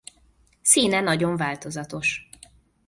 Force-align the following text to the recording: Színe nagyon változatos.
Színe 0.61 0.99
nagyon 1.01 1.35
változatos. 1.37 2.29